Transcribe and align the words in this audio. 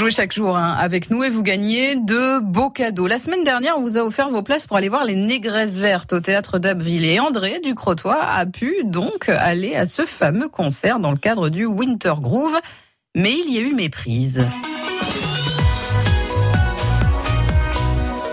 jouez 0.00 0.10
chaque 0.10 0.32
jour 0.32 0.56
hein, 0.56 0.74
avec 0.78 1.10
nous 1.10 1.22
et 1.24 1.28
vous 1.28 1.42
gagnez 1.42 1.94
de 1.94 2.40
beaux 2.40 2.70
cadeaux. 2.70 3.06
La 3.06 3.18
semaine 3.18 3.44
dernière, 3.44 3.74
on 3.76 3.82
vous 3.82 3.98
a 3.98 4.00
offert 4.00 4.30
vos 4.30 4.42
places 4.42 4.66
pour 4.66 4.78
aller 4.78 4.88
voir 4.88 5.04
les 5.04 5.14
Négresses 5.14 5.76
Vertes 5.76 6.14
au 6.14 6.20
théâtre 6.20 6.58
d'Abbeville. 6.58 7.04
Et 7.04 7.20
André 7.20 7.60
du 7.60 7.74
Crotoy 7.74 8.16
a 8.18 8.46
pu 8.46 8.72
donc 8.84 9.28
aller 9.28 9.76
à 9.76 9.84
ce 9.84 10.06
fameux 10.06 10.48
concert 10.48 11.00
dans 11.00 11.10
le 11.10 11.18
cadre 11.18 11.50
du 11.50 11.66
Winter 11.66 12.14
Groove. 12.18 12.56
Mais 13.14 13.34
il 13.34 13.52
y 13.52 13.58
a 13.58 13.60
eu 13.60 13.74
méprise. 13.74 14.42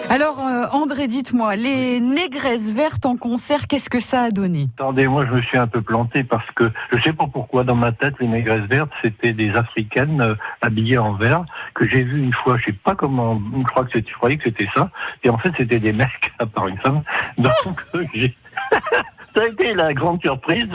Alors, 0.10 0.40
euh, 0.40 0.64
André, 0.72 1.08
dites-moi, 1.08 1.58
les 1.58 2.00
négresses 2.00 2.72
vertes 2.72 3.06
en 3.06 3.18
concert, 3.18 3.68
qu'est-ce 3.68 3.90
que 3.90 4.00
ça 4.00 4.24
a 4.24 4.32
donné? 4.32 4.68
Attendez, 4.78 5.06
moi 5.06 5.26
je 5.26 5.34
me 5.34 5.42
suis 5.42 5.58
un 5.58 5.68
peu 5.68 5.82
planté 5.82 6.24
parce 6.24 6.50
que 6.56 6.72
je 6.94 7.02
sais 7.02 7.12
pas 7.12 7.26
pourquoi 7.32 7.66
dans 7.66 7.76
ma 7.76 7.92
tête 7.92 8.14
les 8.22 8.28
négresses 8.28 8.68
vertes 8.70 8.90
c'était 9.02 9.34
des 9.34 9.52
africaines 9.52 10.22
euh, 10.22 10.36
habillées 10.62 10.98
en 10.98 11.14
vert 11.14 11.44
que 11.78 11.88
j'ai 11.88 12.04
vu 12.04 12.20
une 12.20 12.34
fois, 12.34 12.58
je 12.58 12.66
sais 12.66 12.72
pas 12.72 12.96
comment, 12.96 13.40
je 13.56 13.64
crois 13.64 13.86
que 13.86 14.00
je 14.00 14.14
croyais 14.14 14.36
que 14.38 14.46
c'était 14.46 14.68
ça, 14.76 14.90
et 15.24 15.30
en 15.30 15.38
fait 15.38 15.52
c'était 15.56 15.80
des 15.80 15.94
mecs 15.94 16.32
à 16.40 16.46
part 16.48 16.68
une 16.68 16.78
femme. 16.80 17.04
Donc 17.38 17.54
j'ai 18.14 18.36
ça 19.38 19.44
a 19.44 19.48
été 19.48 19.74
la 19.74 19.94
grande 19.94 20.20
surprise. 20.22 20.66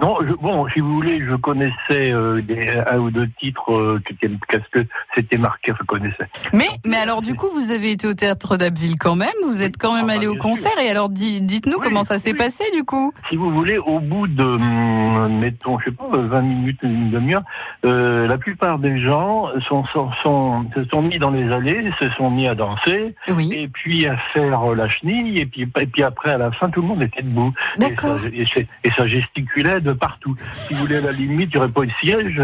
Non, 0.00 0.16
je, 0.26 0.32
bon, 0.34 0.66
si 0.72 0.80
vous 0.80 0.94
voulez, 0.94 1.20
je 1.24 1.34
connaissais 1.36 2.12
euh, 2.12 2.40
des, 2.42 2.82
un 2.90 2.98
ou 2.98 3.10
deux 3.10 3.28
titres 3.38 3.72
euh, 3.72 4.00
qu'est-ce 4.20 4.68
que 4.70 4.86
c'était 5.14 5.36
marqué, 5.38 5.72
je 5.78 5.84
connaissais. 5.84 6.26
Mais, 6.52 6.68
mais 6.86 6.96
alors 6.96 7.22
du 7.22 7.34
coup, 7.34 7.46
vous 7.54 7.70
avez 7.72 7.92
été 7.92 8.06
au 8.08 8.14
théâtre 8.14 8.56
d'Abbeville 8.56 8.96
quand 8.98 9.16
même, 9.16 9.28
vous 9.46 9.62
êtes 9.62 9.76
quand 9.78 9.94
même 9.94 10.08
Ah, 10.08 10.14
allé 10.14 10.26
bah, 10.26 10.30
au 10.32 10.34
bien 10.34 10.42
concert 10.42 10.78
et 10.82 10.88
alors 10.88 11.08
di- 11.08 11.40
dites-nous 11.40 11.74
Oui, 11.78 11.84
comment 11.84 12.02
ça 12.04 12.18
s'est 12.18 12.34
passé 12.34 12.64
du 12.74 12.84
coup 12.84 13.12
Si 13.28 13.36
vous 13.36 13.50
voulez, 13.50 13.78
au 13.78 14.00
bout 14.00 14.26
de, 14.28 14.42
hum, 14.44 15.38
mettons, 15.38 15.78
je 15.80 15.86
sais 15.86 15.90
pas, 15.96 16.04
20 16.12 16.42
minutes, 16.42 16.78
une 16.82 17.10
demi-heure, 17.10 17.42
euh, 17.84 18.26
la 18.26 18.38
plupart 18.38 18.78
des 18.78 19.00
gens 19.00 19.48
sont, 19.68 19.84
sont, 19.86 20.10
sont- 20.22 20.64
se 20.74 20.84
sont 20.84 21.02
mis 21.02 21.18
dans 21.18 21.30
les 21.30 21.50
allées, 21.52 21.90
se 22.00 22.08
sont 22.10 22.30
mis 22.30 22.46
à 22.48 22.54
danser, 22.54 23.14
Oui. 23.30 23.52
et 23.54 23.68
puis 23.68 24.06
à 24.06 24.16
faire 24.32 24.70
euh, 24.70 24.74
la 24.74 24.88
chenille, 24.88 25.38
et 25.38 25.46
puis, 25.46 25.62
et 25.62 25.86
puis 25.86 26.02
après, 26.02 26.30
à 26.30 26.38
la 26.38 26.50
fin, 26.52 26.68
tout 26.70 26.80
le 26.82 26.88
monde 26.88 27.02
était 27.02 27.22
debout. 27.22 27.52
Ça, 27.80 27.90
Et 28.84 28.90
ça 28.90 29.06
gesticulait 29.06 29.80
de 29.80 29.92
partout. 29.92 30.36
Si 30.54 30.74
vous 30.74 30.80
voulez, 30.80 30.96
à 30.96 31.00
la 31.00 31.12
limite, 31.12 31.50
il 31.52 31.56
n'y 31.56 31.64
aurait 31.64 31.72
pas 31.72 31.82
eu 31.82 31.86
de 31.86 31.92
siège. 32.00 32.42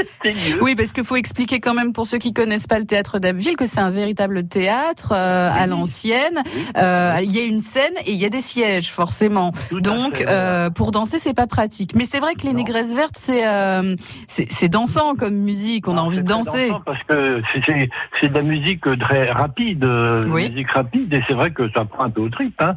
Oui, 0.60 0.74
parce 0.74 0.92
qu'il 0.92 1.04
faut 1.04 1.16
expliquer 1.16 1.60
quand 1.60 1.74
même 1.74 1.92
pour 1.92 2.06
ceux 2.06 2.18
qui 2.18 2.32
connaissent 2.32 2.66
pas 2.66 2.78
le 2.78 2.84
théâtre 2.84 3.18
d'Abbeville 3.18 3.56
que 3.56 3.66
c'est 3.66 3.80
un 3.80 3.90
véritable 3.90 4.46
théâtre 4.48 5.12
euh, 5.12 5.50
à 5.52 5.66
l'ancienne. 5.66 6.42
Euh, 6.76 7.14
Il 7.22 7.30
y 7.34 7.40
a 7.40 7.44
une 7.44 7.60
scène 7.60 7.92
et 8.04 8.12
il 8.12 8.16
y 8.18 8.24
a 8.24 8.28
des 8.28 8.40
sièges 8.40 8.90
forcément. 8.90 9.52
Tout 9.70 9.80
Donc 9.80 10.16
fait, 10.18 10.28
euh, 10.28 10.70
pour 10.70 10.90
danser 10.92 11.18
c'est 11.18 11.34
pas 11.34 11.46
pratique. 11.46 11.94
Mais 11.94 12.04
c'est 12.04 12.18
vrai 12.18 12.34
que 12.34 12.42
les 12.42 12.52
négresses 12.52 12.94
vertes 12.94 13.16
c'est 13.16 14.68
dansant 14.68 15.14
comme 15.14 15.34
musique. 15.36 15.88
On 15.88 15.96
a 15.96 16.00
envie 16.00 16.20
de 16.20 16.26
danser. 16.26 16.70
Parce 16.84 17.02
que 17.04 17.40
c'est- 17.54 18.28
de 18.28 18.34
la 18.34 18.42
musique 18.42 18.82
très 19.00 19.30
rapide, 19.30 19.84
Oui. 20.28 20.48
musique 20.50 20.70
rapide, 20.72 21.12
et 21.14 21.22
c'est 21.28 21.34
vrai 21.34 21.50
que 21.50 21.70
ça 21.72 21.84
prend 21.84 22.04
un 22.04 22.10
peu 22.10 22.22
au 22.22 22.28
trip. 22.28 22.54
Hein. 22.60 22.76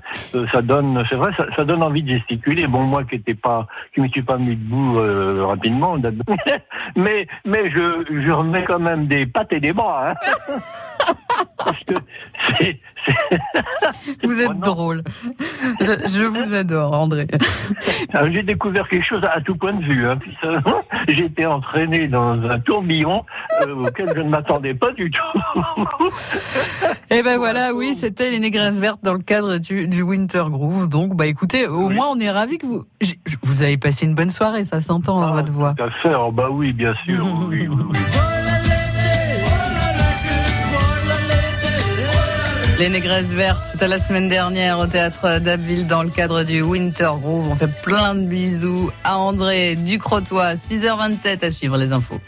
Ça 0.51 0.61
donne, 0.61 1.03
c'est 1.09 1.15
vrai, 1.15 1.31
ça, 1.37 1.45
ça 1.55 1.65
donne 1.65 1.81
envie 1.83 2.03
de 2.03 2.09
gesticuler. 2.09 2.67
Bon, 2.67 2.83
moi 2.83 3.03
qui 3.03 3.15
étais 3.15 3.33
pas, 3.33 3.67
qui 3.93 4.01
me 4.01 4.07
suis 4.09 4.21
pas 4.21 4.37
mis 4.37 4.55
debout 4.55 4.99
rapidement, 5.47 5.97
d'abord. 5.97 6.35
mais 7.09 7.27
mais 7.45 7.69
je 7.71 8.31
remets 8.31 8.63
quand 8.63 8.79
même 8.79 9.07
des 9.07 9.25
pattes 9.25 9.53
et 9.53 9.59
des 9.59 9.73
bras. 9.73 10.11
Hein. 10.11 10.15
Parce 11.63 11.79
que 11.85 11.93
c'est 12.57 12.79
c'est- 13.05 14.25
Vous 14.27 14.39
êtes 14.41 14.47
prenant. 14.47 14.59
drôle. 14.61 15.01
Je, 15.79 15.85
je 16.09 16.23
vous 16.23 16.53
adore 16.53 16.93
André. 16.93 17.27
Alors, 18.13 18.27
Ah, 18.27 18.31
J'ai 18.31 18.43
découvert 18.43 18.87
quelque 18.89 19.05
chose 19.05 19.21
à 19.23 19.39
tout 19.41 19.55
point 19.55 19.73
de 19.73 19.83
vue. 19.83 20.05
Hein. 20.07 20.17
J'ai 21.07 21.25
été 21.25 21.45
entraîné 21.45 22.07
dans 22.07 22.31
un 22.33 22.59
tourbillon 22.59 23.15
euh, 23.65 23.73
auquel 23.87 24.11
je 24.15 24.21
ne 24.21 24.29
m'attendais 24.29 24.73
pas 24.73 24.91
du 24.91 25.09
tout. 25.11 25.61
Et 27.09 27.23
ben 27.23 27.37
voilà, 27.37 27.73
oui, 27.73 27.95
c'était 27.95 28.31
les 28.31 28.39
négresses 28.39 28.75
vertes 28.77 28.99
dans 29.03 29.13
le 29.13 29.19
cadre 29.23 29.57
du, 29.57 29.87
du 29.87 30.01
Winter 30.01 30.43
Groove. 30.49 30.89
Donc, 30.89 31.15
bah 31.15 31.25
écoutez, 31.25 31.67
au 31.67 31.87
Oui. 31.87 31.95
moins 31.95 32.07
on 32.09 32.19
est 32.19 32.29
ravis 32.31 32.57
que 32.57 32.65
vous, 32.65 32.83
j'ai- 33.01 33.19
vous 33.43 33.61
avez 33.63 33.77
passé 33.77 34.05
une 34.05 34.15
bonne 34.15 34.31
soirée, 34.31 34.65
ça 34.65 34.81
s'entend 34.81 35.21
dans 35.21 35.29
Ah, 35.29 35.33
votre 35.33 35.51
voix. 35.51 35.73
Tout 35.77 35.83
à 35.85 35.91
fait. 35.91 36.15
Oh, 36.15 36.31
bah 36.31 36.47
oui, 36.51 36.73
bien 36.73 36.93
sûr. 37.07 37.25
oui, 37.49 37.67
oui, 37.69 37.85
oui. 37.91 37.99
Les 42.79 42.87
Négresses 42.87 43.33
Vertes, 43.33 43.65
c'était 43.69 43.89
la 43.89 43.99
semaine 43.99 44.29
dernière 44.29 44.79
au 44.79 44.87
théâtre 44.87 45.39
d'Abbeville 45.39 45.85
dans 45.85 46.01
le 46.01 46.09
cadre 46.09 46.43
du 46.43 46.61
Winter 46.61 47.09
Groove. 47.21 47.49
On 47.51 47.55
fait 47.55 47.67
plein 47.67 48.15
de 48.15 48.25
bisous 48.25 48.89
à 49.03 49.17
André 49.17 49.75
Ducrotois, 49.75 50.53
6h27 50.53 51.43
à 51.43 51.51
suivre 51.51 51.75
les 51.75 51.91
infos. 51.91 52.21